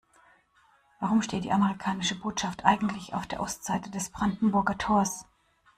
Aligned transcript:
Warum 0.99 1.21
steht 1.21 1.43
die 1.43 1.51
amerikanische 1.51 2.19
Botschaft 2.19 2.65
eigentlich 2.65 3.13
auf 3.13 3.27
der 3.27 3.39
Ostseite 3.39 3.91
des 3.91 4.09
Brandenburger 4.09 4.75
Tors? 4.79 5.27